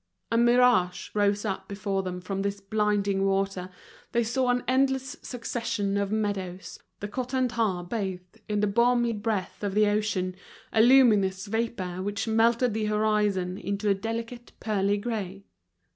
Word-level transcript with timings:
A 0.31 0.35
mirage 0.35 1.11
rose 1.13 1.45
up 1.45 1.67
before 1.67 2.01
them 2.01 2.21
from 2.21 2.41
this 2.41 2.59
blinding 2.59 3.23
water, 3.23 3.69
they 4.13 4.23
saw 4.23 4.49
an 4.49 4.63
endless 4.67 5.15
succession 5.21 5.95
of 5.95 6.11
meadows, 6.11 6.79
the 7.01 7.07
Cotentin 7.07 7.87
bathed 7.87 8.41
in 8.49 8.61
the 8.61 8.65
balmy 8.65 9.13
breath 9.13 9.63
of 9.63 9.75
the 9.75 9.85
ocean, 9.85 10.35
a 10.73 10.81
luminous 10.81 11.45
vapor, 11.45 12.01
which 12.01 12.27
melted 12.27 12.73
the 12.73 12.85
horizon 12.85 13.59
into 13.59 13.89
a 13.89 13.93
delicate 13.93 14.53
pearly 14.59 14.97
grey. 14.97 15.43